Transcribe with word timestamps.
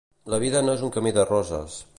La 0.33 0.39
vida 0.43 0.63
no 0.65 0.75
és 0.79 0.83
un 0.89 0.95
camí 0.97 1.15
de 1.19 1.27
roses 1.33 1.81